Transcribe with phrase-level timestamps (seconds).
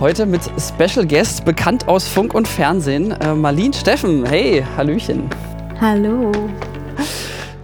[0.00, 4.24] Heute mit Special Guest, bekannt aus Funk und Fernsehen, äh, Marlene Steffen.
[4.24, 5.28] Hey, Hallöchen.
[5.78, 6.32] Hallo.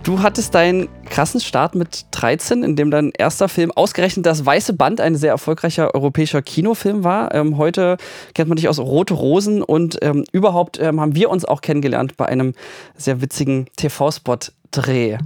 [0.03, 4.75] Du hattest deinen krassen Start mit 13, in dem dein erster Film ausgerechnet das Weiße
[4.75, 7.35] Band ein sehr erfolgreicher europäischer Kinofilm war.
[7.35, 7.97] Ähm, heute
[8.35, 12.19] kennt man dich aus Rote Rosen und ähm, überhaupt ähm, haben wir uns auch kennengelernt
[12.19, 12.53] bei einem
[12.99, 15.17] sehr witzigen TV-Spot-Dreh.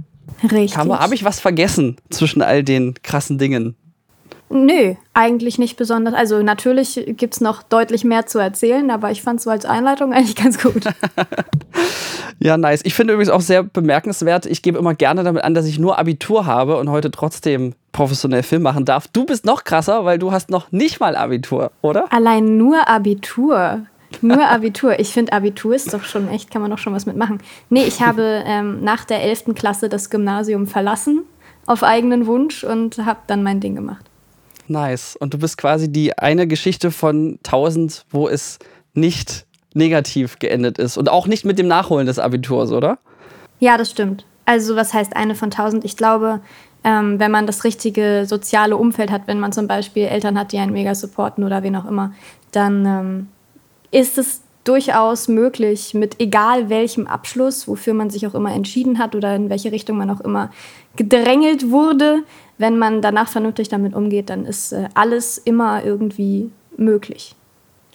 [0.43, 0.77] Richtig.
[0.77, 3.75] Habe ich was vergessen zwischen all den krassen Dingen?
[4.51, 6.13] Nö, eigentlich nicht besonders.
[6.13, 9.63] Also natürlich gibt es noch deutlich mehr zu erzählen, aber ich fand es so als
[9.63, 10.83] Einleitung eigentlich ganz gut.
[12.39, 12.81] ja, nice.
[12.83, 15.97] Ich finde übrigens auch sehr bemerkenswert, ich gebe immer gerne damit an, dass ich nur
[15.97, 19.07] Abitur habe und heute trotzdem professionell Film machen darf.
[19.07, 22.11] Du bist noch krasser, weil du hast noch nicht mal Abitur, oder?
[22.11, 23.85] Allein nur Abitur.
[24.19, 24.99] Nur Abitur.
[24.99, 27.39] Ich finde, Abitur ist doch schon echt, kann man doch schon was mitmachen.
[27.69, 29.55] Nee, ich habe ähm, nach der 11.
[29.55, 31.21] Klasse das Gymnasium verlassen,
[31.65, 34.10] auf eigenen Wunsch und habe dann mein Ding gemacht.
[34.71, 35.15] Nice.
[35.17, 38.57] Und du bist quasi die eine Geschichte von tausend, wo es
[38.93, 40.97] nicht negativ geendet ist.
[40.97, 42.97] Und auch nicht mit dem Nachholen des Abiturs, oder?
[43.59, 44.25] Ja, das stimmt.
[44.45, 45.85] Also, was heißt eine von tausend?
[45.85, 46.41] Ich glaube,
[46.83, 50.57] ähm, wenn man das richtige soziale Umfeld hat, wenn man zum Beispiel Eltern hat, die
[50.57, 52.13] einen mega supporten oder wen auch immer,
[52.51, 53.27] dann ähm,
[53.91, 59.15] ist es durchaus möglich, mit egal welchem Abschluss, wofür man sich auch immer entschieden hat
[59.15, 60.51] oder in welche Richtung man auch immer
[60.95, 62.23] gedrängelt wurde,
[62.61, 67.35] wenn man danach vernünftig damit umgeht, dann ist äh, alles immer irgendwie möglich.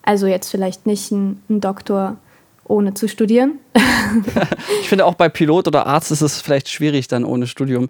[0.02, 2.16] Also jetzt vielleicht nicht ein, ein Doktor
[2.64, 3.58] ohne zu studieren.
[4.80, 7.88] ich finde auch bei Pilot oder Arzt ist es vielleicht schwierig dann ohne Studium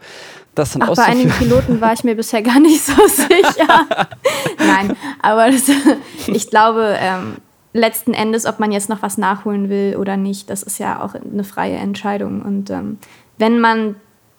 [0.56, 3.86] das dann Ach, Bei einigen Piloten war ich mir bisher gar nicht so sicher.
[4.58, 5.70] Nein, aber das,
[6.26, 7.36] ich glaube, ähm,
[7.72, 11.14] letzten Endes, ob man jetzt noch was nachholen will oder nicht, das ist ja auch
[11.14, 12.42] eine freie Entscheidung.
[12.42, 12.98] Und ähm,
[13.38, 13.96] wenn man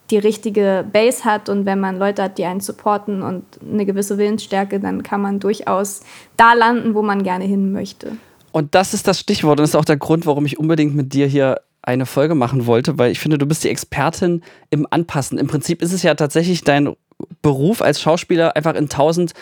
[0.10, 4.18] die richtige Base hat und wenn man Leute hat, die einen supporten und eine gewisse
[4.18, 6.02] Willensstärke, dann kann man durchaus
[6.38, 8.14] da landen, wo man gerne hin möchte.
[8.52, 11.14] Und das ist das Stichwort und das ist auch der Grund, warum ich unbedingt mit
[11.14, 15.38] dir hier eine Folge machen wollte, weil ich finde, du bist die Expertin im Anpassen.
[15.38, 16.96] Im Prinzip ist es ja tatsächlich dein
[17.42, 19.34] Beruf als Schauspieler, einfach in tausend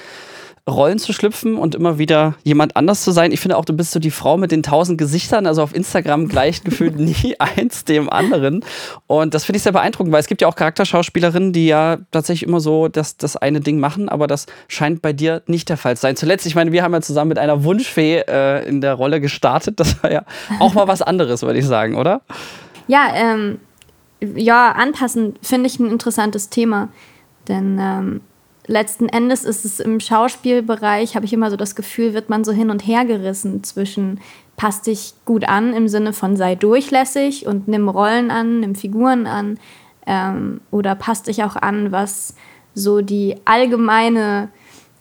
[0.68, 3.32] Rollen zu schlüpfen und immer wieder jemand anders zu sein.
[3.32, 6.28] Ich finde auch, du bist so die Frau mit den tausend Gesichtern, also auf Instagram
[6.28, 8.66] gleich gefühlt nie eins dem anderen.
[9.06, 12.48] Und das finde ich sehr beeindruckend, weil es gibt ja auch Charakterschauspielerinnen, die ja tatsächlich
[12.48, 15.96] immer so das, das eine Ding machen, aber das scheint bei dir nicht der Fall
[15.98, 16.16] zu sein.
[16.16, 19.80] Zuletzt, ich meine, wir haben ja zusammen mit einer Wunschfee äh, in der Rolle gestartet.
[19.80, 20.24] Das war ja
[20.60, 22.22] auch mal was anderes, würde ich sagen, oder?
[22.88, 23.60] Ja, ähm,
[24.36, 26.90] ja, anpassen finde ich ein interessantes Thema.
[27.48, 28.22] Denn ähm,
[28.68, 32.52] letzten Endes ist es im Schauspielbereich, habe ich immer so das Gefühl, wird man so
[32.52, 34.20] hin und her gerissen zwischen
[34.58, 39.28] passt dich gut an im Sinne von sei durchlässig und nimm Rollen an, nimm Figuren
[39.28, 39.60] an
[40.08, 42.36] ähm, oder passt dich auch an, was
[42.74, 44.50] so die allgemeine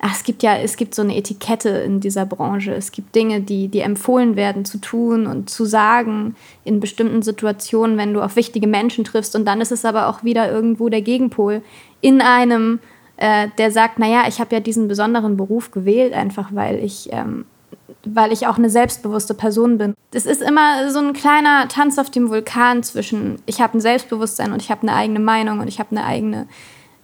[0.07, 2.75] Ach, es gibt ja, es gibt so eine Etikette in dieser Branche.
[2.75, 7.97] Es gibt Dinge, die, die empfohlen werden zu tun und zu sagen in bestimmten Situationen,
[7.97, 9.35] wenn du auf wichtige Menschen triffst.
[9.35, 11.63] Und dann ist es aber auch wieder irgendwo der Gegenpol
[12.03, 12.81] in einem
[13.17, 17.45] äh, der sagt, naja, ich habe ja diesen besonderen Beruf gewählt, einfach weil ich, ähm,
[18.05, 19.95] weil ich auch eine selbstbewusste Person bin.
[20.13, 24.53] Es ist immer so ein kleiner Tanz auf dem Vulkan zwischen, ich habe ein Selbstbewusstsein
[24.53, 26.47] und ich habe eine eigene Meinung und ich habe eine eigene,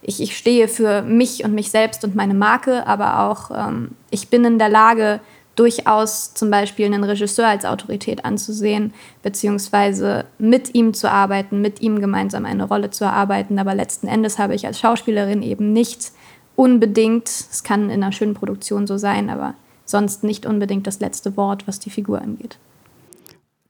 [0.02, 4.28] ich, ich stehe für mich und mich selbst und meine Marke, aber auch ähm, ich
[4.28, 5.20] bin in der Lage,
[5.60, 12.00] durchaus zum Beispiel einen Regisseur als Autorität anzusehen, beziehungsweise mit ihm zu arbeiten, mit ihm
[12.00, 13.58] gemeinsam eine Rolle zu erarbeiten.
[13.58, 16.12] Aber letzten Endes habe ich als Schauspielerin eben nicht
[16.56, 19.52] unbedingt, es kann in einer schönen Produktion so sein, aber
[19.84, 22.56] sonst nicht unbedingt das letzte Wort, was die Figur angeht.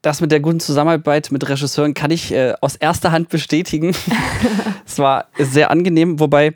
[0.01, 3.97] Das mit der guten Zusammenarbeit mit Regisseuren kann ich äh, aus erster Hand bestätigen.
[4.87, 6.55] es war sehr angenehm, wobei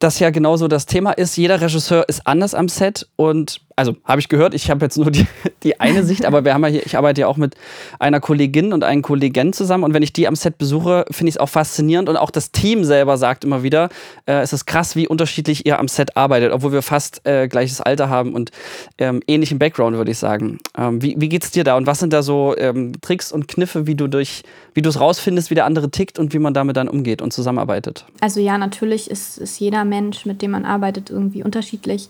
[0.00, 1.36] das ja genauso das Thema ist.
[1.36, 5.10] Jeder Regisseur ist anders am Set und also habe ich gehört, ich habe jetzt nur
[5.10, 5.26] die,
[5.62, 7.54] die eine Sicht, aber wir haben ja hier, ich arbeite ja auch mit
[7.98, 11.36] einer Kollegin und einem Kollegen zusammen und wenn ich die am Set besuche, finde ich
[11.36, 13.88] es auch faszinierend und auch das Team selber sagt immer wieder,
[14.26, 17.80] äh, es ist krass, wie unterschiedlich ihr am Set arbeitet, obwohl wir fast äh, gleiches
[17.80, 18.50] Alter haben und
[18.98, 20.58] ähm, ähnlichen Background, würde ich sagen.
[20.76, 23.86] Ähm, wie, wie es dir da und was sind da so ähm, Tricks und Kniffe,
[23.86, 24.42] wie du durch,
[24.74, 27.32] wie du es rausfindest, wie der andere tickt und wie man damit dann umgeht und
[27.32, 28.04] zusammenarbeitet?
[28.20, 32.08] Also ja, natürlich ist, ist jeder Mensch, mit dem man arbeitet, irgendwie unterschiedlich.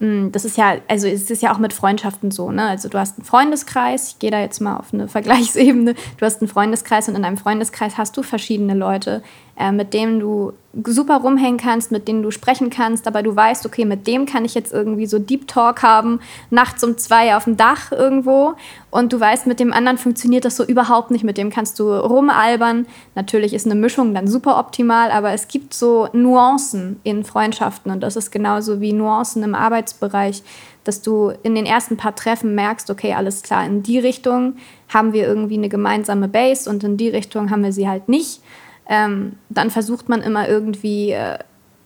[0.00, 2.68] Hm, das ist ja, also es ist ja auch mit Freundschaften so, ne?
[2.68, 6.40] Also du hast einen Freundeskreis, ich gehe da jetzt mal auf eine Vergleichsebene, du hast
[6.40, 9.22] einen Freundeskreis und in deinem Freundeskreis hast du verschiedene Leute,
[9.58, 10.52] äh, mit denen du
[10.86, 14.44] super rumhängen kannst, mit denen du sprechen kannst, aber du weißt, okay, mit dem kann
[14.44, 16.20] ich jetzt irgendwie so Deep Talk haben,
[16.50, 18.54] nachts um zwei auf dem Dach irgendwo.
[18.90, 21.92] Und du weißt, mit dem anderen funktioniert das so überhaupt nicht, mit dem kannst du
[21.92, 22.86] rumalbern.
[23.14, 27.90] Natürlich ist eine Mischung dann super optimal, aber es gibt so Nuancen in Freundschaften.
[27.90, 30.42] Und das ist genauso wie Nuancen im Arbeitsbereich,
[30.84, 34.54] dass du in den ersten paar Treffen merkst, okay, alles klar, in die Richtung
[34.88, 38.40] haben wir irgendwie eine gemeinsame Base und in die Richtung haben wir sie halt nicht
[38.88, 41.38] ähm, dann versucht man immer irgendwie, äh,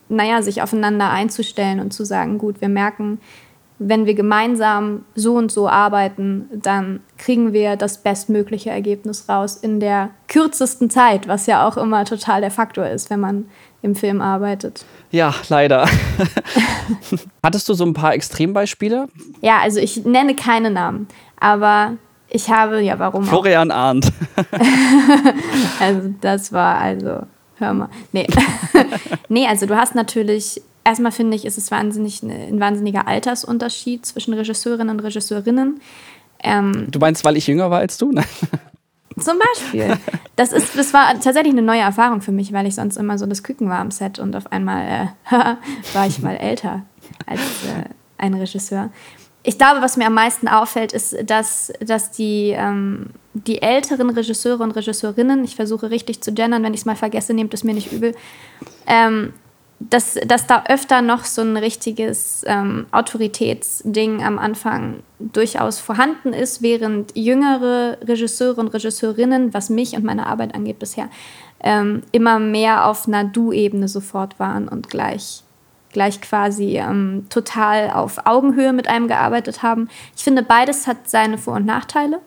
[0.08, 3.18] naja, sich aufeinander einzustellen und zu sagen, gut, wir merken,
[3.88, 9.80] wenn wir gemeinsam so und so arbeiten, dann kriegen wir das bestmögliche Ergebnis raus in
[9.80, 13.46] der kürzesten Zeit, was ja auch immer total der Faktor ist, wenn man
[13.82, 14.84] im Film arbeitet.
[15.10, 15.88] Ja, leider.
[17.42, 19.08] Hattest du so ein paar Extrembeispiele?
[19.40, 21.08] Ja, also ich nenne keine Namen,
[21.40, 21.96] aber
[22.34, 23.76] ich habe, ja, warum Florian auch?
[23.76, 24.12] Arndt.
[25.80, 27.20] also, das war, also,
[27.58, 27.88] hör mal.
[28.12, 28.26] Nee.
[29.28, 34.32] nee, also, du hast natürlich, erstmal finde ich, ist es wahnsinnig, ein wahnsinniger Altersunterschied zwischen
[34.32, 35.80] Regisseurinnen und Regisseurinnen.
[36.42, 38.12] Ähm, du meinst, weil ich jünger war als du?
[39.20, 39.98] Zum Beispiel.
[40.36, 43.26] Das, ist, das war tatsächlich eine neue Erfahrung für mich, weil ich sonst immer so
[43.26, 45.34] das Küken war am Set und auf einmal äh,
[45.92, 46.82] war ich mal älter
[47.26, 48.90] als äh, ein Regisseur
[49.44, 54.62] ich glaube, was mir am meisten auffällt, ist, dass, dass die, ähm, die älteren Regisseure
[54.62, 57.74] und Regisseurinnen, ich versuche richtig zu gendern, wenn ich es mal vergesse, nehmt es mir
[57.74, 58.14] nicht übel,
[58.86, 59.32] ähm,
[59.80, 66.62] dass, dass da öfter noch so ein richtiges ähm, Autoritätsding am Anfang durchaus vorhanden ist,
[66.62, 71.08] während jüngere Regisseure und Regisseurinnen, was mich und meine Arbeit angeht bisher,
[71.60, 75.42] ähm, immer mehr auf einer Du-Ebene sofort waren und gleich
[75.92, 79.88] gleich quasi ähm, total auf Augenhöhe mit einem gearbeitet haben.
[80.16, 82.20] Ich finde, beides hat seine Vor- und Nachteile.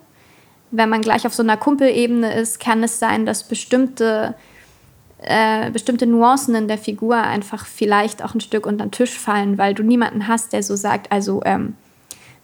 [0.70, 4.34] Wenn man gleich auf so einer Kumpelebene ist, kann es sein, dass bestimmte,
[5.18, 9.58] äh, bestimmte Nuancen in der Figur einfach vielleicht auch ein Stück unter den Tisch fallen,
[9.58, 11.74] weil du niemanden hast, der so sagt, also ähm,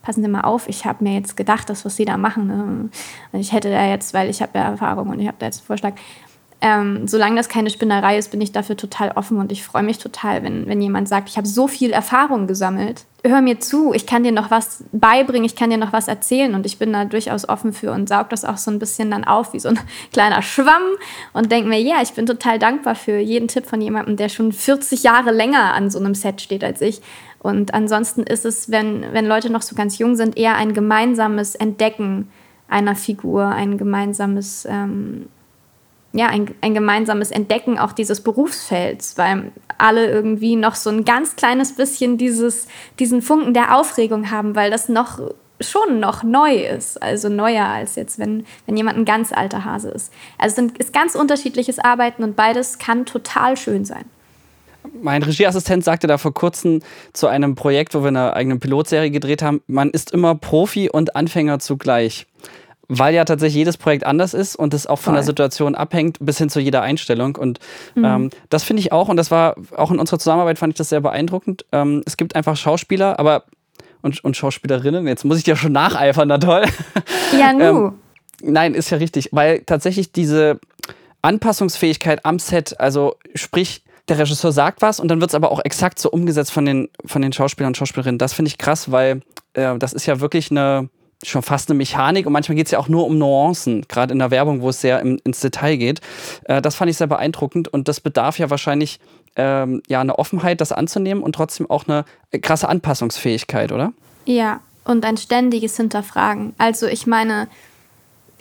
[0.03, 2.91] passen Sie mal auf, ich habe mir jetzt gedacht, das, was Sie da machen,
[3.33, 5.61] und ich hätte da jetzt, weil ich habe ja Erfahrung und ich habe da jetzt
[5.61, 5.95] einen Vorschlag,
[6.65, 9.99] ähm, solange das keine Spinnerei ist, bin ich dafür total offen und ich freue mich
[9.99, 13.05] total, wenn, wenn jemand sagt, ich habe so viel Erfahrung gesammelt.
[13.25, 16.55] Hör mir zu, ich kann dir noch was beibringen, ich kann dir noch was erzählen
[16.55, 19.25] und ich bin da durchaus offen für und saug das auch so ein bisschen dann
[19.25, 19.81] auf wie so ein
[20.13, 20.83] kleiner Schwamm
[21.33, 24.53] und denke mir, ja, ich bin total dankbar für jeden Tipp von jemandem, der schon
[24.53, 27.03] 40 Jahre länger an so einem Set steht als ich.
[27.41, 31.57] Und ansonsten ist es, wenn, wenn Leute noch so ganz jung sind, eher ein gemeinsames
[31.57, 32.31] Entdecken
[32.69, 35.27] einer Figur, ein gemeinsames ähm,
[36.13, 41.37] ja, ein, ein gemeinsames Entdecken auch dieses Berufsfelds, weil alle irgendwie noch so ein ganz
[41.37, 42.69] kleines bisschen dieses,
[42.99, 45.21] diesen Funken der Aufregung haben, weil das noch
[45.61, 49.91] schon noch neu ist, also neuer als jetzt, wenn, wenn jemand ein ganz alter Hase
[49.91, 50.13] ist.
[50.39, 54.05] Also es ist ganz unterschiedliches Arbeiten und beides kann total schön sein.
[55.01, 56.83] Mein Regieassistent sagte da vor kurzem
[57.13, 61.15] zu einem Projekt, wo wir eine eigene Pilotserie gedreht haben, man ist immer Profi und
[61.15, 62.27] Anfänger zugleich
[62.99, 65.15] weil ja tatsächlich jedes Projekt anders ist und es auch von Voll.
[65.15, 67.37] der Situation abhängt, bis hin zu jeder Einstellung.
[67.37, 67.59] Und
[67.95, 68.05] mhm.
[68.05, 70.91] ähm, das finde ich auch, und das war auch in unserer Zusammenarbeit, fand ich das
[70.91, 71.65] sehr beeindruckend.
[71.73, 73.45] Ähm, es gibt einfach Schauspieler, aber
[74.03, 76.65] und, und Schauspielerinnen, jetzt muss ich dir schon nacheifern, na toll.
[77.39, 77.63] Ja, nu.
[77.63, 77.93] ähm,
[78.43, 80.61] nein, ist ja richtig, weil tatsächlich diese
[81.23, 85.61] Anpassungsfähigkeit am Set, also sprich, der Regisseur sagt was und dann wird es aber auch
[85.65, 88.19] exakt so umgesetzt von den, von den Schauspielern und Schauspielerinnen.
[88.19, 89.23] Das finde ich krass, weil
[89.55, 90.91] äh, das ist ja wirklich eine
[91.25, 94.19] schon fast eine Mechanik und manchmal geht es ja auch nur um Nuancen, gerade in
[94.19, 96.01] der Werbung, wo es sehr im, ins Detail geht.
[96.45, 99.01] Äh, das fand ich sehr beeindruckend und das bedarf ja wahrscheinlich
[99.37, 102.05] ähm, ja eine Offenheit, das anzunehmen und trotzdem auch eine
[102.41, 103.93] krasse Anpassungsfähigkeit, oder?
[104.25, 106.55] Ja, und ein ständiges Hinterfragen.
[106.59, 107.49] Also ich meine,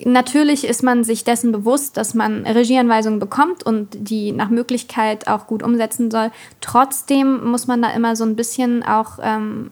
[0.04, 5.48] natürlich ist man sich dessen bewusst, dass man Regieanweisungen bekommt und die nach Möglichkeit auch
[5.48, 6.32] gut umsetzen soll.
[6.60, 9.72] Trotzdem muss man da immer so ein bisschen auch ähm,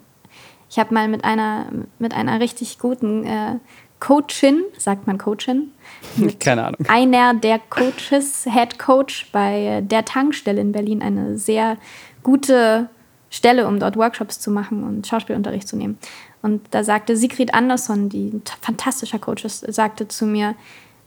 [0.70, 1.66] ich habe mal mit einer,
[1.98, 3.56] mit einer richtig guten äh,
[4.00, 5.72] Coachin, sagt man Coachin?
[6.40, 6.86] Keine Ahnung.
[6.88, 11.78] Einer der Coaches, Head Coach bei der Tankstelle in Berlin, eine sehr
[12.24, 12.90] gute
[13.30, 15.98] Stelle, um dort Workshops zu machen und Schauspielunterricht zu nehmen.
[16.42, 20.56] Und da sagte Sigrid Andersson, die ein fantastischer Coach ist, sagte zu mir,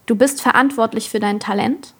[0.06, 1.94] du bist verantwortlich für dein Talent,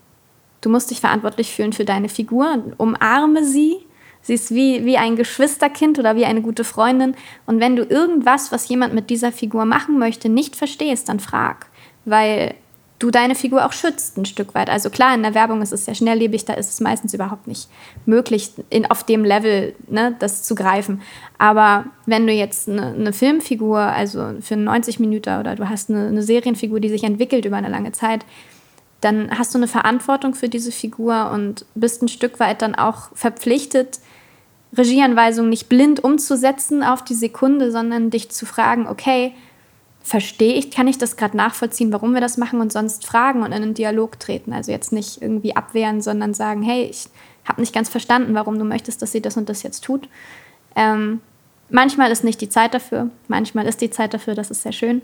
[0.61, 3.79] du musst dich verantwortlich fühlen für deine Figur, umarme sie
[4.23, 7.15] Sie ist wie, wie ein Geschwisterkind oder wie eine gute Freundin.
[7.47, 11.67] Und wenn du irgendwas, was jemand mit dieser Figur machen möchte, nicht verstehst, dann frag.
[12.05, 12.55] Weil
[13.03, 14.71] du deine Figur auch schützt ein Stück weit.
[14.71, 17.69] Also klar, in der Werbung ist es sehr schnelllebig, da ist es meistens überhaupt nicht
[18.07, 21.03] möglich, in, auf dem Level ne, das zu greifen.
[21.37, 26.07] Aber wenn du jetzt eine, eine Filmfigur, also für 90 Minuten oder du hast eine,
[26.07, 28.25] eine Serienfigur, die sich entwickelt über eine lange Zeit,
[29.01, 33.09] dann hast du eine Verantwortung für diese Figur und bist ein Stück weit dann auch
[33.15, 33.99] verpflichtet,
[34.77, 39.35] Regieanweisungen nicht blind umzusetzen auf die Sekunde, sondern dich zu fragen, okay,
[40.03, 43.53] verstehe ich, kann ich das gerade nachvollziehen, warum wir das machen und sonst fragen und
[43.53, 44.53] in einen Dialog treten.
[44.53, 47.09] Also jetzt nicht irgendwie abwehren, sondern sagen, hey, ich
[47.45, 50.09] habe nicht ganz verstanden, warum du möchtest, dass sie das und das jetzt tut.
[50.75, 51.21] Ähm,
[51.71, 55.03] manchmal ist nicht die Zeit dafür, manchmal ist die Zeit dafür, das ist sehr schön.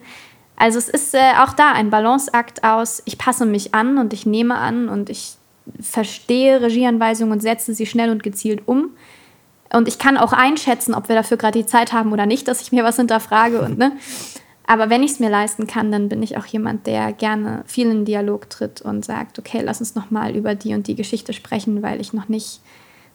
[0.56, 4.26] Also es ist äh, auch da ein Balanceakt aus, ich passe mich an und ich
[4.26, 5.36] nehme an und ich
[5.80, 8.90] verstehe Regieanweisungen und setze sie schnell und gezielt um.
[9.72, 12.62] Und ich kann auch einschätzen, ob wir dafür gerade die Zeit haben oder nicht, dass
[12.62, 13.60] ich mir was hinterfrage.
[13.60, 13.92] Und, ne?
[14.66, 17.90] Aber wenn ich es mir leisten kann, dann bin ich auch jemand, der gerne viel
[17.90, 21.32] in Dialog tritt und sagt, okay, lass uns noch mal über die und die Geschichte
[21.32, 22.60] sprechen, weil ich noch nicht,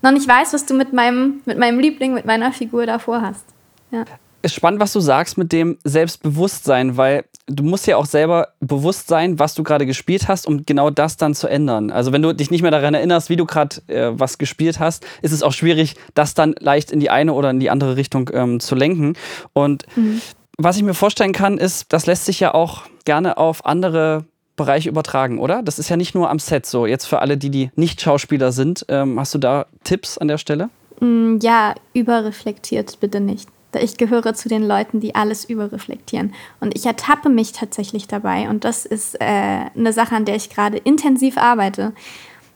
[0.01, 3.45] noch nicht weiß, was du mit meinem, mit meinem Liebling, mit meiner Figur davor hast.
[3.91, 4.05] Ja
[4.43, 9.07] ist spannend, was du sagst mit dem Selbstbewusstsein, weil du musst ja auch selber bewusst
[9.07, 11.91] sein, was du gerade gespielt hast, um genau das dann zu ändern.
[11.91, 15.05] Also wenn du dich nicht mehr daran erinnerst, wie du gerade äh, was gespielt hast,
[15.21, 18.29] ist es auch schwierig, das dann leicht in die eine oder in die andere Richtung
[18.33, 19.15] ähm, zu lenken.
[19.51, 20.21] Und mhm.
[20.57, 24.87] was ich mir vorstellen kann, ist, das lässt sich ja auch gerne auf andere Bereiche
[24.87, 25.63] übertragen, oder?
[25.63, 26.85] Das ist ja nicht nur am Set so.
[26.85, 30.37] Jetzt für alle, die, die nicht Schauspieler sind, ähm, hast du da Tipps an der
[30.37, 30.69] Stelle?
[30.99, 36.33] Mm, ja, überreflektiert bitte nicht ich gehöre zu den Leuten, die alles überreflektieren.
[36.59, 38.49] Und ich ertappe mich tatsächlich dabei.
[38.49, 41.93] Und das ist äh, eine Sache, an der ich gerade intensiv arbeite.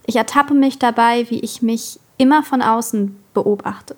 [0.06, 3.96] Ich ertappe mich dabei, wie ich mich immer von außen beobachte.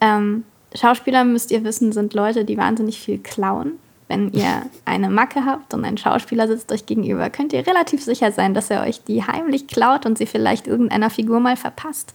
[0.00, 5.44] Ähm, Schauspieler, müsst ihr wissen, sind Leute, die wahnsinnig viel klauen wenn ihr eine Macke
[5.44, 9.02] habt und ein Schauspieler sitzt euch gegenüber, könnt ihr relativ sicher sein, dass er euch
[9.02, 12.14] die heimlich klaut und sie vielleicht irgendeiner Figur mal verpasst,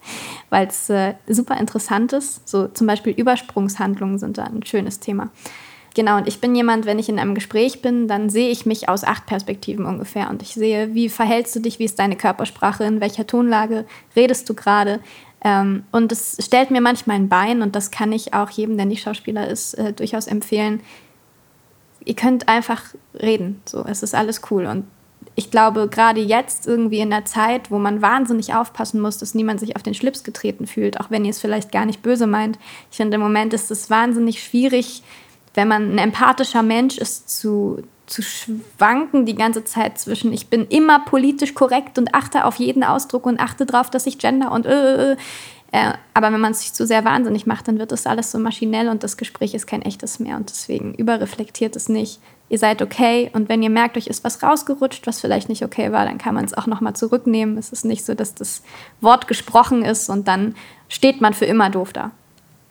[0.50, 2.48] weil es äh, super interessant ist.
[2.48, 5.30] So zum Beispiel Übersprungshandlungen sind da ein schönes Thema.
[5.94, 8.88] Genau, und ich bin jemand, wenn ich in einem Gespräch bin, dann sehe ich mich
[8.88, 12.86] aus acht Perspektiven ungefähr und ich sehe, wie verhältst du dich, wie ist deine Körpersprache,
[12.86, 15.02] in welcher Tonlage redest du gerade.
[15.44, 18.86] Ähm, und es stellt mir manchmal ein Bein und das kann ich auch jedem, der
[18.86, 20.82] nicht Schauspieler ist, äh, durchaus empfehlen,
[22.06, 23.62] ihr könnt einfach reden.
[23.66, 24.66] So, es ist alles cool.
[24.66, 24.86] Und
[25.36, 29.60] ich glaube, gerade jetzt irgendwie in der Zeit, wo man wahnsinnig aufpassen muss, dass niemand
[29.60, 32.58] sich auf den Schlips getreten fühlt, auch wenn ihr es vielleicht gar nicht böse meint.
[32.90, 35.04] Ich finde, im Moment ist es wahnsinnig schwierig,
[35.54, 40.68] wenn man ein empathischer Mensch ist, zu, zu schwanken die ganze Zeit zwischen, ich bin
[40.68, 44.66] immer politisch korrekt und achte auf jeden Ausdruck und achte darauf, dass ich gender und
[44.66, 45.16] äh,
[45.72, 48.90] äh, aber wenn man sich zu sehr wahnsinnig macht, dann wird das alles so maschinell
[48.90, 50.36] und das Gespräch ist kein echtes mehr.
[50.36, 52.20] Und deswegen überreflektiert es nicht.
[52.50, 55.94] Ihr seid okay und wenn ihr merkt, euch ist was rausgerutscht, was vielleicht nicht okay
[55.94, 57.58] war, dann kann man es auch nochmal zurücknehmen.
[57.58, 58.64] Es ist nicht so, dass das
[59.00, 60.56] Wort gesprochen ist und dann
[60.90, 62.12] steht man für immer doof da.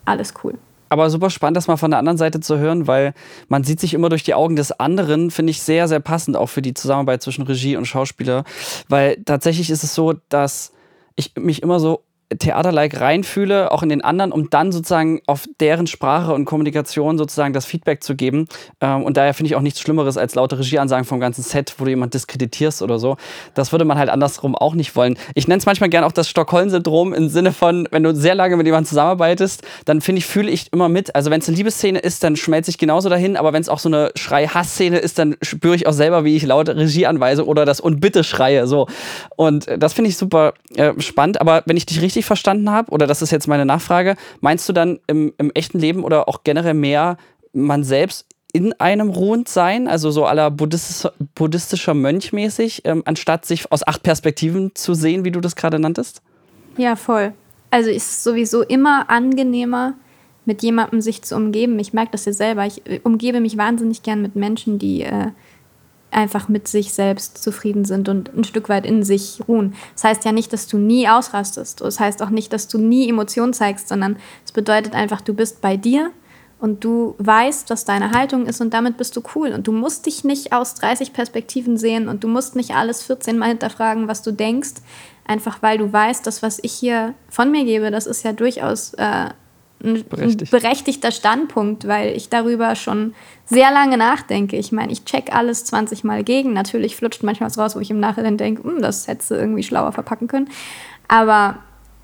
[0.05, 0.57] Alles cool
[0.91, 3.13] aber super spannend, das mal von der anderen Seite zu hören, weil
[3.47, 6.47] man sieht sich immer durch die Augen des anderen, finde ich sehr, sehr passend auch
[6.47, 8.43] für die Zusammenarbeit zwischen Regie und Schauspieler,
[8.89, 10.73] weil tatsächlich ist es so, dass
[11.15, 12.03] ich mich immer so
[12.37, 17.53] Theater-like reinfühle, auch in den anderen, um dann sozusagen auf deren Sprache und Kommunikation sozusagen
[17.53, 18.47] das Feedback zu geben.
[18.79, 21.85] Ähm, und daher finde ich auch nichts Schlimmeres als laute Regieansagen vom ganzen Set, wo
[21.85, 23.17] du jemand diskreditierst oder so.
[23.53, 25.17] Das würde man halt andersrum auch nicht wollen.
[25.35, 28.57] Ich nenne es manchmal gerne auch das Stockholm-Syndrom im Sinne von, wenn du sehr lange
[28.57, 31.15] mit jemandem zusammenarbeitest, dann finde ich, fühle ich immer mit.
[31.15, 33.79] Also wenn es eine Liebesszene ist, dann schmelze ich genauso dahin, aber wenn es auch
[33.79, 37.65] so eine Schrei-Hass-Szene ist, dann spüre ich auch selber, wie ich laute Regie anweise oder
[37.65, 38.67] das und bitte schreie.
[38.67, 38.87] So.
[39.35, 41.41] Und äh, das finde ich super äh, spannend.
[41.41, 44.67] Aber wenn ich dich richtig richtig verstanden habe, oder das ist jetzt meine Nachfrage, meinst
[44.69, 47.17] du dann im, im echten Leben oder auch generell mehr
[47.53, 53.45] man selbst in einem ruhend sein, also so aller buddhistischer, buddhistischer Mönch mäßig, ähm, anstatt
[53.45, 56.21] sich aus acht Perspektiven zu sehen, wie du das gerade nanntest?
[56.77, 57.33] Ja, voll.
[57.69, 59.93] Also ist sowieso immer angenehmer,
[60.45, 61.79] mit jemandem sich zu umgeben.
[61.79, 62.65] Ich merke das ja selber.
[62.65, 65.27] Ich äh, umgebe mich wahnsinnig gern mit Menschen, die äh,
[66.11, 69.73] einfach mit sich selbst zufrieden sind und ein Stück weit in sich ruhen.
[69.93, 71.81] Das heißt ja nicht, dass du nie ausrastest.
[71.81, 75.61] Das heißt auch nicht, dass du nie Emotionen zeigst, sondern es bedeutet einfach, du bist
[75.61, 76.11] bei dir
[76.59, 79.51] und du weißt, was deine Haltung ist und damit bist du cool.
[79.51, 83.37] Und du musst dich nicht aus 30 Perspektiven sehen und du musst nicht alles 14
[83.37, 84.75] Mal hinterfragen, was du denkst,
[85.25, 88.93] einfach weil du weißt, das, was ich hier von mir gebe, das ist ja durchaus
[88.95, 89.29] äh,
[89.83, 90.51] ein Berechtigt.
[90.51, 93.13] berechtigter Standpunkt, weil ich darüber schon
[93.45, 94.57] sehr lange nachdenke.
[94.57, 96.53] Ich meine, ich check alles 20 Mal gegen.
[96.53, 99.63] Natürlich flutscht manchmal was raus, wo ich im Nachhinein denke, hm, das hättest du irgendwie
[99.63, 100.49] schlauer verpacken können.
[101.07, 101.57] Aber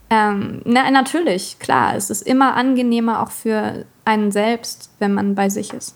[0.10, 5.50] ähm, na, natürlich, klar, es ist immer angenehmer auch für einen selbst, wenn man bei
[5.50, 5.96] sich ist.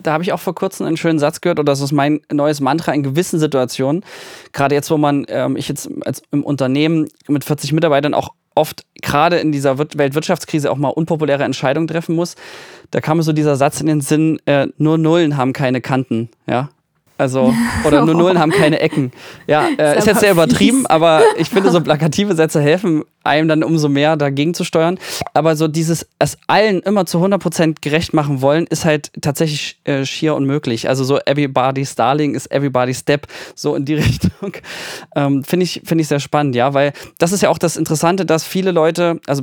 [0.00, 2.60] Da habe ich auch vor kurzem einen schönen Satz gehört, oder das ist mein neues
[2.60, 4.04] Mantra in gewissen Situationen.
[4.52, 8.84] Gerade jetzt, wo man, ähm, ich jetzt als im Unternehmen mit 40 Mitarbeitern auch oft
[9.00, 12.36] gerade in dieser Weltwirtschaftskrise auch mal unpopuläre Entscheidungen treffen muss.
[12.90, 16.28] Da kam mir so dieser Satz in den Sinn, äh, nur Nullen haben keine Kanten.
[16.46, 16.70] Ja?
[17.18, 17.54] Also,
[17.84, 19.12] oder nur Nullen haben keine Ecken.
[19.46, 23.48] Ja, äh, ist, ist jetzt sehr übertrieben, aber ich finde, so plakative Sätze helfen einem
[23.48, 24.98] dann umso mehr dagegen zu steuern.
[25.34, 30.04] Aber so dieses, es allen immer zu 100% gerecht machen wollen, ist halt tatsächlich äh,
[30.04, 30.88] schier unmöglich.
[30.88, 34.52] Also so Everybody's Darling ist Everybody's Step, so in die Richtung.
[35.14, 38.26] Ähm, finde ich, find ich sehr spannend, ja, weil das ist ja auch das Interessante,
[38.26, 39.42] dass viele Leute, also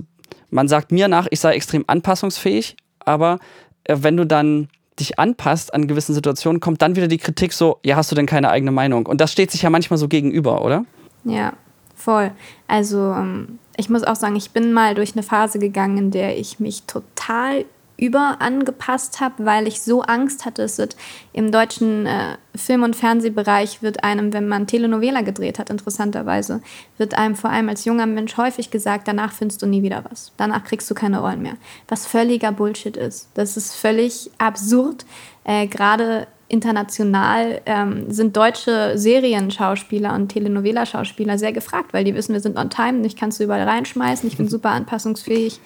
[0.49, 3.39] man sagt mir nach, ich sei extrem anpassungsfähig, aber
[3.83, 4.69] äh, wenn du dann
[4.99, 8.25] dich anpasst an gewissen Situationen, kommt dann wieder die Kritik so, ja, hast du denn
[8.25, 9.05] keine eigene Meinung?
[9.05, 10.85] Und das steht sich ja manchmal so gegenüber, oder?
[11.23, 11.53] Ja,
[11.95, 12.31] voll.
[12.67, 16.37] Also ähm, ich muss auch sagen, ich bin mal durch eine Phase gegangen, in der
[16.37, 20.63] ich mich total überangepasst habe, weil ich so Angst hatte.
[20.63, 20.95] Es wird
[21.33, 26.61] im deutschen äh, Film- und Fernsehbereich wird einem, wenn man Telenovela gedreht hat, interessanterweise,
[26.97, 30.31] wird einem vor allem als junger Mensch häufig gesagt, danach findest du nie wieder was.
[30.37, 31.55] Danach kriegst du keine Rollen mehr.
[31.87, 33.29] Was völliger Bullshit ist.
[33.33, 35.05] Das ist völlig absurd.
[35.43, 42.41] Äh, Gerade international ähm, sind deutsche Serienschauspieler und Telenovela-Schauspieler sehr gefragt, weil die wissen, wir
[42.41, 45.59] sind on time, ich kannst du überall reinschmeißen, ich bin super anpassungsfähig.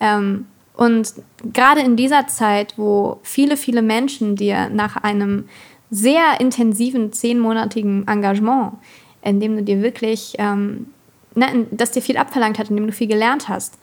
[0.00, 1.12] Ähm, und
[1.52, 5.44] gerade in dieser Zeit, wo viele, viele Menschen dir nach einem
[5.90, 8.72] sehr intensiven zehnmonatigen Engagement,
[9.22, 10.86] in dem du dir wirklich, ähm,
[11.34, 13.78] ne, das dir viel abverlangt hat, in dem du viel gelernt hast,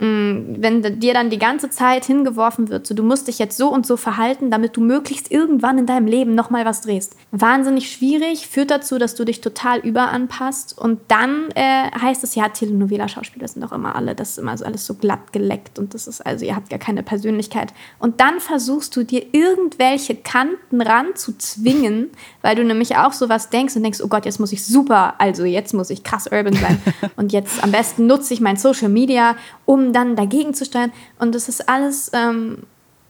[0.00, 3.86] wenn dir dann die ganze Zeit hingeworfen wird, so du musst dich jetzt so und
[3.86, 7.16] so verhalten, damit du möglichst irgendwann in deinem Leben nochmal was drehst.
[7.32, 12.48] Wahnsinnig schwierig, führt dazu, dass du dich total überanpasst und dann äh, heißt es ja,
[12.48, 16.06] Telenovela-Schauspieler sind doch immer alle, das ist immer so alles so glatt geleckt und das
[16.06, 17.74] ist also, ihr habt ja keine Persönlichkeit.
[17.98, 22.08] Und dann versuchst du dir irgendwelche Kanten ranzuzwingen,
[22.42, 25.44] weil du nämlich auch sowas denkst und denkst, oh Gott, jetzt muss ich super, also
[25.44, 26.80] jetzt muss ich krass urban sein
[27.16, 30.92] und jetzt am besten nutze ich mein Social Media, um dann dagegen zu steuern.
[31.18, 32.64] Und es ist alles, ähm,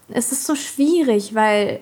[0.09, 1.81] es ist so schwierig, weil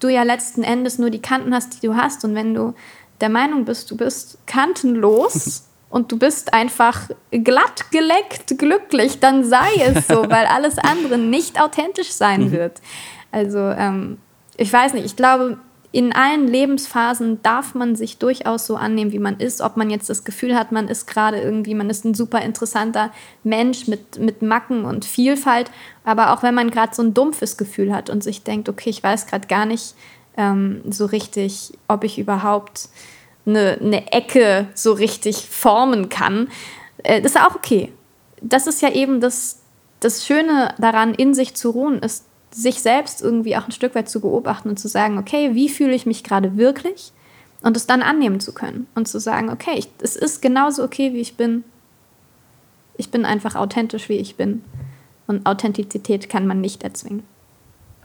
[0.00, 2.24] du ja letzten Endes nur die Kanten hast, die du hast.
[2.24, 2.74] Und wenn du
[3.20, 9.68] der Meinung bist, du bist kantenlos und du bist einfach glatt geleckt glücklich, dann sei
[9.78, 12.52] es so, weil alles andere nicht authentisch sein mhm.
[12.52, 12.80] wird.
[13.32, 14.18] Also ähm,
[14.56, 15.58] ich weiß nicht, ich glaube,
[15.90, 19.62] in allen Lebensphasen darf man sich durchaus so annehmen, wie man ist.
[19.62, 23.10] Ob man jetzt das Gefühl hat, man ist gerade irgendwie, man ist ein super interessanter
[23.42, 25.70] Mensch mit, mit Macken und Vielfalt.
[26.04, 29.02] Aber auch wenn man gerade so ein dumpfes Gefühl hat und sich denkt, okay, ich
[29.02, 29.94] weiß gerade gar nicht
[30.36, 32.90] ähm, so richtig, ob ich überhaupt
[33.46, 36.48] eine, eine Ecke so richtig formen kann,
[37.02, 37.92] äh, das ist auch okay.
[38.42, 39.60] Das ist ja eben das,
[40.00, 42.27] das Schöne daran, in sich zu ruhen, ist,
[42.62, 45.94] sich selbst irgendwie auch ein Stück weit zu beobachten und zu sagen, okay, wie fühle
[45.94, 47.12] ich mich gerade wirklich?
[47.62, 51.12] Und es dann annehmen zu können und zu sagen, okay, ich, es ist genauso okay,
[51.12, 51.64] wie ich bin.
[52.96, 54.64] Ich bin einfach authentisch, wie ich bin.
[55.26, 57.22] Und Authentizität kann man nicht erzwingen.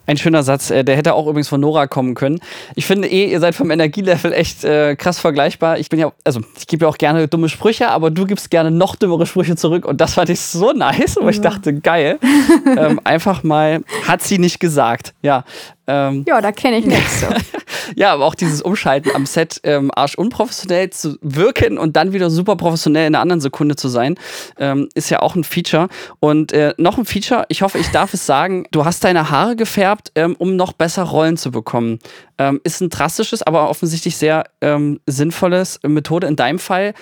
[0.06, 2.40] Ein schöner Satz, äh, der hätte auch übrigens von Nora kommen können.
[2.76, 5.80] Ich finde eh, ihr seid vom Energielevel echt äh, krass vergleichbar.
[5.80, 8.70] Ich bin ja, also ich gebe ja auch gerne dumme Sprüche, aber du gibst gerne
[8.70, 11.30] noch dümmere Sprüche zurück und das fand ich so nice, wo ja.
[11.30, 12.20] ich dachte, geil.
[12.78, 15.14] ähm, einfach mal, hat sie nicht gesagt.
[15.22, 15.46] Ja,
[15.88, 17.28] ähm, ja, da kenne ich nichts so.
[17.96, 22.30] ja, aber auch dieses Umschalten am Set ähm, arsch unprofessionell zu wirken und dann wieder
[22.30, 24.16] super professionell in einer anderen Sekunde zu sein,
[24.58, 25.90] ähm, ist ja auch ein Feature.
[26.20, 29.56] Und äh, noch ein Feature, ich hoffe, ich darf es sagen, du hast deine Haare
[29.56, 32.00] gefärbt, ähm, um noch besser Rollen zu bekommen.
[32.38, 36.94] Ähm, ist ein drastisches, aber offensichtlich sehr ähm, sinnvolles Methode in deinem Fall,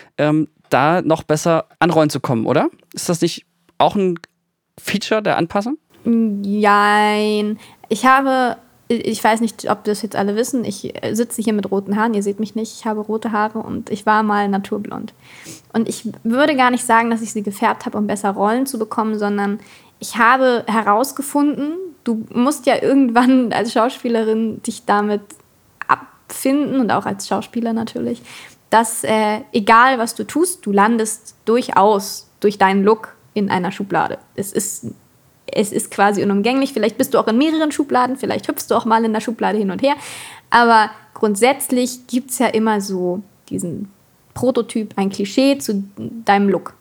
[0.69, 2.69] da noch besser an Rollen zu kommen, oder?
[2.93, 3.45] Ist das nicht
[3.77, 4.19] auch ein
[4.79, 5.77] Feature der Anpassung?
[6.03, 7.59] Nein.
[7.89, 8.57] Ich habe
[8.91, 12.23] ich weiß nicht, ob das jetzt alle wissen, ich sitze hier mit roten Haaren, ihr
[12.23, 15.13] seht mich nicht, ich habe rote Haare und ich war mal naturblond.
[15.73, 18.77] Und ich würde gar nicht sagen, dass ich sie gefärbt habe, um besser Rollen zu
[18.77, 19.59] bekommen, sondern
[19.99, 21.73] ich habe herausgefunden,
[22.03, 25.21] du musst ja irgendwann als Schauspielerin dich damit
[25.87, 28.21] abfinden und auch als Schauspieler natürlich,
[28.69, 34.17] dass äh, egal was du tust, du landest durchaus durch deinen Look in einer Schublade.
[34.35, 34.87] Es ist
[35.51, 36.73] es ist quasi unumgänglich.
[36.73, 39.57] Vielleicht bist du auch in mehreren Schubladen, vielleicht hüpfst du auch mal in der Schublade
[39.57, 39.95] hin und her.
[40.49, 43.89] Aber grundsätzlich gibt es ja immer so diesen
[44.33, 45.83] Prototyp, ein Klischee zu
[46.25, 46.73] deinem Look.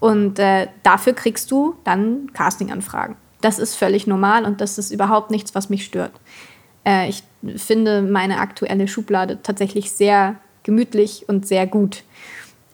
[0.00, 3.16] Und äh, dafür kriegst du dann Castinganfragen.
[3.40, 6.12] Das ist völlig normal und das ist überhaupt nichts, was mich stört.
[6.84, 7.22] Äh, ich
[7.56, 12.02] finde meine aktuelle Schublade tatsächlich sehr gemütlich und sehr gut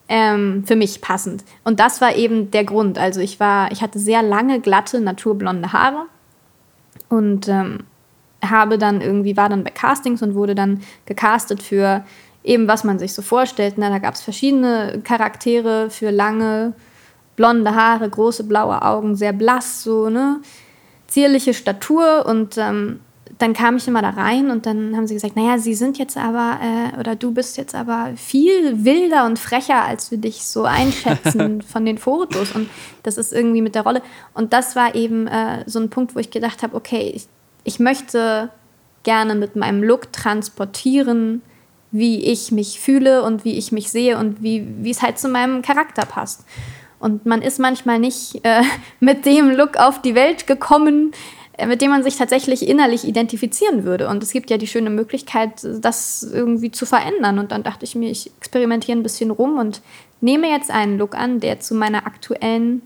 [0.09, 1.45] ähm, für mich passend.
[1.65, 2.99] Und das war eben der Grund.
[2.99, 6.07] Also ich war, ich hatte sehr lange, glatte, naturblonde Haare
[7.09, 7.81] und ähm,
[8.45, 12.05] habe dann irgendwie, war dann bei Castings und wurde dann gecastet für
[12.45, 13.79] eben, was man sich so vorstellt.
[13.79, 13.91] Ne?
[13.91, 16.75] Da gab es verschiedene Charaktere für lange,
[17.35, 20.41] blonde Haare, große blaue Augen, sehr blass, so, ne?
[21.09, 23.01] Zierliche Statur und ähm,
[23.39, 26.17] dann kam ich immer da rein und dann haben sie gesagt, naja, sie sind jetzt
[26.17, 30.65] aber, äh, oder du bist jetzt aber viel wilder und frecher, als wir dich so
[30.65, 32.53] einschätzen von den Fotos.
[32.53, 32.71] Und
[33.03, 34.01] das ist irgendwie mit der Rolle.
[34.33, 37.27] Und das war eben äh, so ein Punkt, wo ich gedacht habe, okay, ich,
[37.65, 38.51] ich möchte
[39.03, 41.43] gerne mit meinem Look transportieren,
[41.91, 45.29] wie ich mich fühle und wie ich mich sehe und wie, wie es halt zu
[45.29, 46.45] meinem Charakter passt.
[46.99, 48.63] Und man ist manchmal nicht äh,
[49.01, 51.13] mit dem Look auf die Welt gekommen,
[51.65, 54.09] mit dem man sich tatsächlich innerlich identifizieren würde.
[54.09, 57.39] Und es gibt ja die schöne Möglichkeit, das irgendwie zu verändern.
[57.39, 59.81] Und dann dachte ich mir, ich experimentiere ein bisschen rum und
[60.21, 62.83] nehme jetzt einen Look an, der zu meiner aktuellen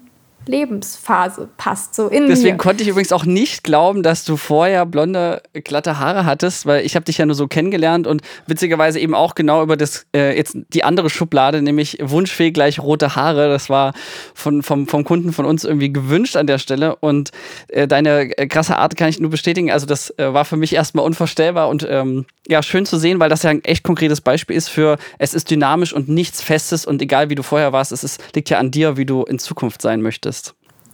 [0.47, 1.95] Lebensphase passt.
[1.95, 2.63] So in Deswegen mir.
[2.63, 6.97] konnte ich übrigens auch nicht glauben, dass du vorher blonde, glatte Haare hattest, weil ich
[6.97, 10.57] habe dich ja nur so kennengelernt und witzigerweise eben auch genau über das äh, jetzt
[10.71, 13.49] die andere Schublade, nämlich Wunschfee gleich rote Haare.
[13.49, 13.93] Das war
[14.35, 16.97] von, vom, vom Kunden von uns irgendwie gewünscht an der Stelle.
[16.97, 17.31] Und
[17.69, 19.71] äh, deine äh, krasse Art kann ich nur bestätigen.
[19.71, 23.29] Also, das äh, war für mich erstmal unvorstellbar und ähm, ja, schön zu sehen, weil
[23.29, 27.01] das ja ein echt konkretes Beispiel ist für es ist dynamisch und nichts Festes und
[27.03, 29.83] egal wie du vorher warst, es ist, liegt ja an dir, wie du in Zukunft
[29.83, 30.30] sein möchtest.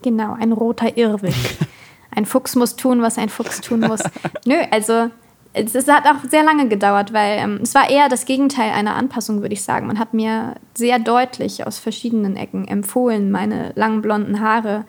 [0.03, 1.35] Genau, ein roter Irrwig.
[2.11, 4.01] ein Fuchs muss tun, was ein Fuchs tun muss.
[4.47, 5.11] Nö, also
[5.53, 8.95] es, es hat auch sehr lange gedauert, weil ähm, es war eher das Gegenteil einer
[8.95, 9.87] Anpassung, würde ich sagen.
[9.87, 14.85] Man hat mir sehr deutlich aus verschiedenen Ecken empfohlen, meine langen blonden Haare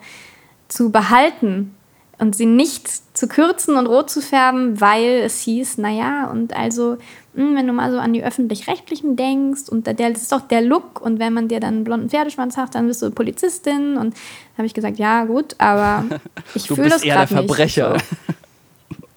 [0.68, 1.74] zu behalten
[2.18, 6.98] und sie nicht zu kürzen und rot zu färben, weil es hieß, naja, und also,
[7.38, 11.00] wenn du mal so an die Öffentlich-Rechtlichen denkst und der, das ist doch der Look
[11.00, 14.58] und wenn man dir dann einen blonden Pferdeschwanz hat, dann bist du Polizistin und da
[14.58, 16.04] habe ich gesagt, ja gut, aber
[16.54, 17.46] ich fühle das gerade nicht.
[17.46, 17.98] Verbrecher.
[17.98, 18.34] So.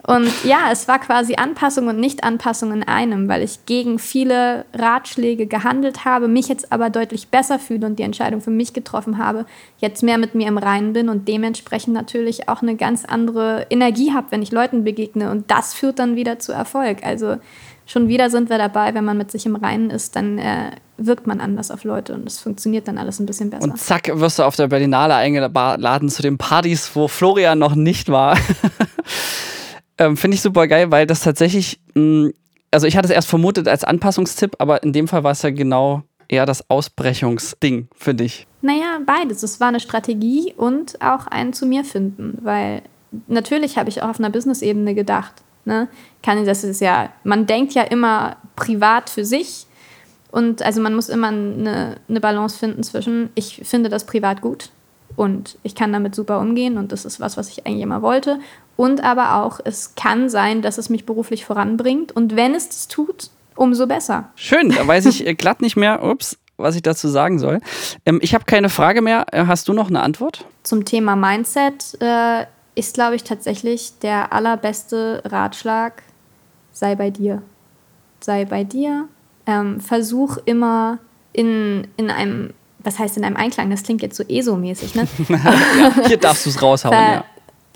[0.03, 5.45] Und ja, es war quasi Anpassung und Nicht-Anpassung in einem, weil ich gegen viele Ratschläge
[5.45, 9.45] gehandelt habe, mich jetzt aber deutlich besser fühle und die Entscheidung für mich getroffen habe,
[9.77, 14.11] jetzt mehr mit mir im Reinen bin und dementsprechend natürlich auch eine ganz andere Energie
[14.11, 15.29] habe, wenn ich Leuten begegne.
[15.29, 17.03] Und das führt dann wieder zu Erfolg.
[17.03, 17.37] Also
[17.91, 21.27] schon wieder sind wir dabei, wenn man mit sich im Reinen ist, dann äh, wirkt
[21.27, 23.63] man anders auf Leute und es funktioniert dann alles ein bisschen besser.
[23.63, 28.09] Und zack, wirst du auf der Berlinale eingeladen zu den Partys, wo Florian noch nicht
[28.09, 28.37] war.
[30.01, 32.33] Ähm, Finde ich super geil, weil das tatsächlich, mh, mm,
[32.71, 35.51] also ich hatte es erst vermutet als Anpassungstipp, aber in dem Fall war es ja
[35.51, 38.47] genau eher das Ausbrechungsding, finde ich.
[38.61, 39.43] Naja, beides.
[39.43, 42.81] Es war eine Strategie und auch ein zu mir finden, weil
[43.27, 45.33] natürlich habe ich auch auf einer Business-Ebene gedacht.
[45.65, 45.87] Ne?
[46.23, 49.67] Kann, das ist ja, man denkt ja immer privat für sich
[50.31, 54.69] und also man muss immer eine, eine Balance finden zwischen, ich finde das privat gut
[55.15, 58.39] und ich kann damit super umgehen und das ist was, was ich eigentlich immer wollte
[58.81, 62.11] und aber auch, es kann sein, dass es mich beruflich voranbringt.
[62.11, 64.31] Und wenn es das tut, umso besser.
[64.35, 67.59] Schön, da weiß ich äh, glatt nicht mehr, ups, was ich dazu sagen soll.
[68.07, 69.27] Ähm, ich habe keine Frage mehr.
[69.31, 70.45] Äh, hast du noch eine Antwort?
[70.63, 76.03] Zum Thema Mindset äh, ist, glaube ich, tatsächlich der allerbeste Ratschlag,
[76.71, 77.41] sei bei dir.
[78.21, 79.07] Sei bei dir.
[79.45, 80.99] Ähm, versuch immer
[81.33, 83.69] in, in einem, was heißt in einem Einklang?
[83.69, 85.07] Das klingt jetzt so ESO-mäßig, ne?
[85.27, 87.25] ja, hier darfst du es raushauen, ja.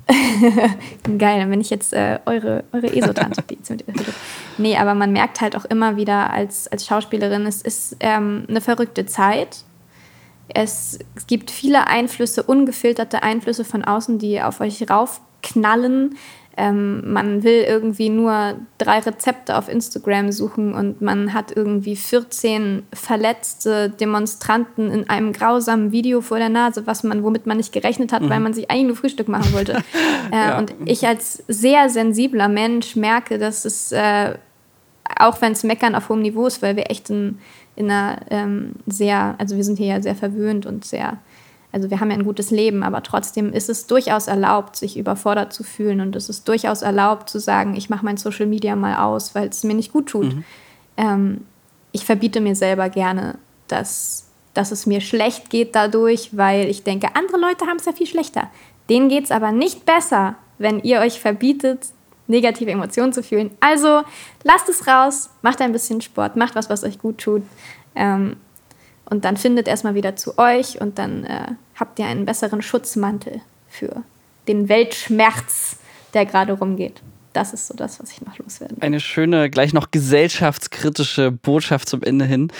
[1.17, 3.43] Geil, dann bin ich jetzt äh, eure, eure Esotante.
[4.57, 8.61] nee, aber man merkt halt auch immer wieder als, als Schauspielerin, es ist ähm, eine
[8.61, 9.63] verrückte Zeit.
[10.47, 16.17] Es, es gibt viele Einflüsse, ungefilterte Einflüsse von außen, die auf euch raufknallen.
[16.57, 22.83] Ähm, man will irgendwie nur drei Rezepte auf Instagram suchen und man hat irgendwie 14
[22.93, 28.13] verletzte Demonstranten in einem grausamen Video vor der Nase, was man, womit man nicht gerechnet
[28.13, 28.29] hat, mhm.
[28.29, 29.73] weil man sich eigentlich nur Frühstück machen wollte.
[30.31, 30.57] äh, ja.
[30.57, 34.35] Und ich als sehr sensibler Mensch merke, dass es, äh,
[35.19, 37.39] auch wenn es Meckern auf hohem Niveau ist, weil wir echt in,
[37.75, 41.19] in einer ähm, sehr, also wir sind hier ja sehr verwöhnt und sehr
[41.75, 45.51] also wir haben ja ein gutes Leben, aber trotzdem ist es durchaus erlaubt, sich überfordert
[45.51, 48.95] zu fühlen und es ist durchaus erlaubt zu sagen, ich mache mein Social Media mal
[48.95, 50.35] aus, weil es mir nicht gut tut.
[50.35, 50.43] Mhm.
[50.95, 51.41] Ähm,
[51.91, 57.09] ich verbiete mir selber gerne, dass, dass es mir schlecht geht dadurch, weil ich denke,
[57.13, 58.49] andere Leute haben es ja viel schlechter.
[58.89, 61.87] Denen geht es aber nicht besser, wenn ihr euch verbietet,
[62.27, 63.51] negative Emotionen zu fühlen.
[63.59, 64.01] Also
[64.43, 67.43] lasst es raus, macht ein bisschen Sport, macht was, was euch gut tut.
[67.95, 68.37] Ähm,
[69.09, 73.41] und dann findet erstmal wieder zu euch und dann äh, habt ihr einen besseren Schutzmantel
[73.67, 74.03] für
[74.47, 75.77] den Weltschmerz,
[76.13, 77.01] der gerade rumgeht.
[77.33, 78.75] Das ist so das, was ich noch loswerde.
[78.79, 82.51] Eine schöne, gleich noch gesellschaftskritische Botschaft zum Ende hin.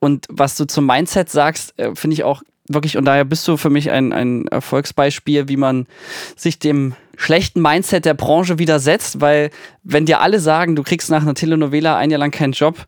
[0.00, 3.56] Und was du zum Mindset sagst, äh, finde ich auch wirklich, und daher bist du
[3.58, 5.86] für mich ein, ein Erfolgsbeispiel, wie man
[6.36, 9.50] sich dem schlechten Mindset der Branche widersetzt, weil
[9.82, 12.86] wenn dir alle sagen, du kriegst nach einer Telenovela ein Jahr lang keinen Job,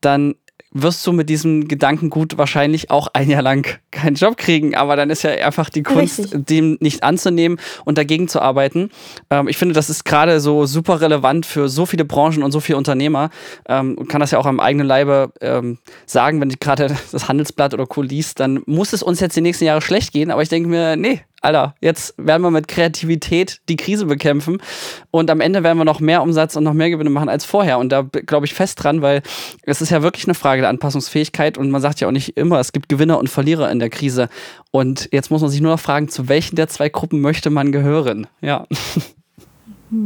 [0.00, 0.34] dann
[0.72, 4.74] wirst du mit diesem Gedankengut wahrscheinlich auch ein Jahr lang keinen Job kriegen.
[4.74, 6.46] Aber dann ist ja einfach die Kunst, Richtig.
[6.46, 8.90] dem nicht anzunehmen und dagegen zu arbeiten.
[9.30, 12.60] Ähm, ich finde, das ist gerade so super relevant für so viele Branchen und so
[12.60, 13.30] viele Unternehmer.
[13.68, 17.28] Ähm, und kann das ja auch am eigenen Leibe ähm, sagen, wenn ich gerade das
[17.28, 18.02] Handelsblatt oder Co.
[18.02, 20.30] liest, dann muss es uns jetzt die nächsten Jahre schlecht gehen.
[20.30, 24.62] Aber ich denke mir, nee, Alter, jetzt werden wir mit Kreativität die Krise bekämpfen
[25.10, 27.78] und am Ende werden wir noch mehr Umsatz und noch mehr Gewinne machen als vorher.
[27.78, 29.22] Und da glaube ich fest dran, weil
[29.64, 32.60] es ist ja wirklich eine Frage der Anpassungsfähigkeit und man sagt ja auch nicht immer,
[32.60, 34.28] es gibt Gewinner und Verlierer in der Krise.
[34.70, 37.72] Und jetzt muss man sich nur noch fragen, zu welchen der zwei Gruppen möchte man
[37.72, 38.26] gehören?
[38.40, 38.66] Ja.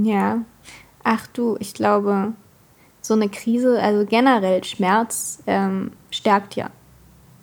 [0.03, 0.41] Ja.
[1.05, 2.33] Ach du, ich glaube,
[3.01, 6.71] so eine Krise, also generell Schmerz, ähm, stärkt ja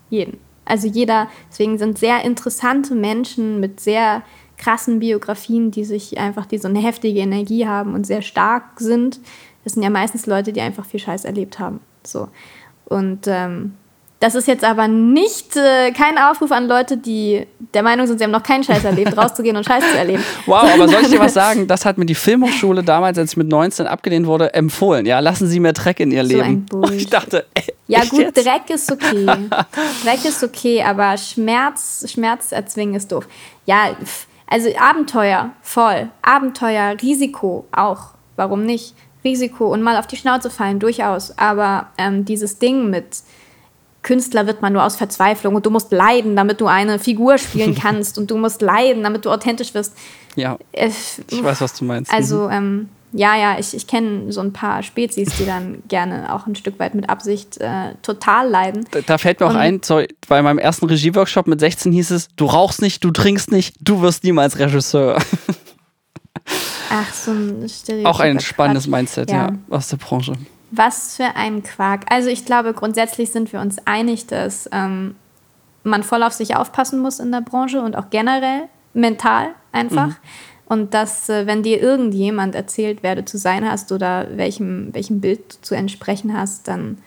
[0.09, 0.37] jeden.
[0.65, 4.23] Also jeder, deswegen sind sehr interessante Menschen mit sehr
[4.57, 9.19] krassen Biografien, die sich einfach, die so eine heftige Energie haben und sehr stark sind.
[9.63, 11.79] Das sind ja meistens Leute, die einfach viel Scheiß erlebt haben.
[12.03, 12.29] So.
[12.85, 13.73] Und ähm,
[14.23, 18.23] das ist jetzt aber nicht äh, kein Aufruf an Leute, die der Meinung sind, sie
[18.23, 20.23] haben noch keinen Scheiß erlebt, rauszugehen und Scheiß zu erleben.
[20.45, 21.67] Wow, aber soll ich dir was sagen?
[21.67, 25.05] Das hat mir die Filmhochschule damals, als ich mit 19 abgelehnt wurde, empfohlen.
[25.05, 26.65] Ja, lassen Sie mehr Dreck in Ihr so Leben.
[26.71, 28.45] Und ich dachte, ey, ja gut, jetzt?
[28.45, 29.25] Dreck ist okay.
[30.05, 33.27] Dreck ist okay, aber Schmerz, Schmerz erzwingen ist doof.
[33.65, 33.89] Ja,
[34.47, 36.09] also Abenteuer, voll.
[36.21, 38.13] Abenteuer, Risiko auch.
[38.37, 38.95] Warum nicht?
[39.25, 41.37] Risiko und mal auf die Schnauze fallen, durchaus.
[41.37, 43.17] Aber ähm, dieses Ding mit
[44.03, 47.73] Künstler wird man nur aus Verzweiflung und du musst leiden, damit du eine Figur spielen
[47.81, 49.97] kannst und du musst leiden, damit du authentisch wirst.
[50.35, 50.57] Ja.
[50.71, 52.13] Ich, ich weiß, was du meinst.
[52.13, 52.51] Also, mhm.
[52.51, 56.55] ähm, ja, ja, ich, ich kenne so ein paar Spezies, die dann gerne auch ein
[56.55, 58.85] Stück weit mit Absicht äh, total leiden.
[58.91, 62.11] Da, da fällt mir und auch ein, sorry, bei meinem ersten Regieworkshop mit 16 hieß
[62.11, 65.19] es, du rauchst nicht, du trinkst nicht, du wirst niemals Regisseur.
[66.89, 68.07] Ach, so ein Stereotyp.
[68.07, 69.47] Auch ein spannendes Mindset, ja.
[69.47, 70.33] ja, aus der Branche.
[70.75, 72.05] Was für ein Quark.
[72.09, 75.15] Also ich glaube, grundsätzlich sind wir uns einig, dass ähm,
[75.83, 80.07] man voll auf sich aufpassen muss in der Branche und auch generell mental einfach.
[80.07, 80.15] Mhm.
[80.65, 85.21] Und dass, äh, wenn dir irgendjemand erzählt, wer du zu sein hast oder welchem, welchem
[85.21, 86.97] Bild du zu entsprechen hast, dann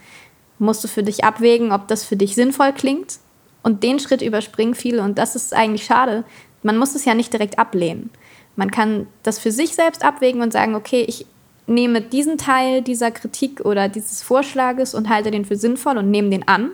[0.60, 3.18] musst du für dich abwägen, ob das für dich sinnvoll klingt.
[3.64, 5.02] Und den Schritt überspringen viele.
[5.02, 6.22] Und das ist eigentlich schade.
[6.62, 8.10] Man muss es ja nicht direkt ablehnen.
[8.54, 11.26] Man kann das für sich selbst abwägen und sagen, okay, ich
[11.66, 16.30] nehme diesen Teil dieser Kritik oder dieses Vorschlages und halte den für sinnvoll und nehme
[16.30, 16.70] den an.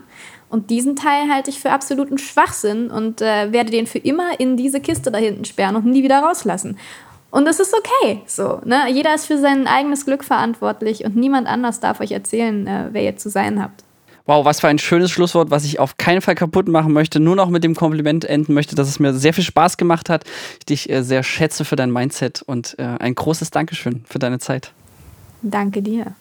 [0.48, 4.57] Und diesen Teil halte ich für absoluten Schwachsinn und äh, werde den für immer in
[4.57, 6.76] diese Kiste da hinten sperren und nie wieder rauslassen.
[7.31, 8.20] Und das ist okay.
[8.26, 8.90] So, ne?
[8.90, 13.02] Jeder ist für sein eigenes Glück verantwortlich und niemand anders darf euch erzählen, äh, wer
[13.02, 13.83] ihr zu sein habt.
[14.26, 17.18] Wow, was für ein schönes Schlusswort, was ich auf keinen Fall kaputt machen möchte.
[17.18, 20.24] Nur noch mit dem Kompliment enden möchte, dass es mir sehr viel Spaß gemacht hat.
[20.61, 24.38] Ich dich äh, sehr schätze für dein Mindset und äh, ein großes Dankeschön für deine
[24.38, 24.72] Zeit.
[25.42, 26.14] Danke dir.